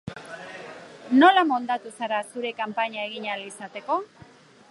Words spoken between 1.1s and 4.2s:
Nola moldatu zara zure kanpaina egin ahal izateko?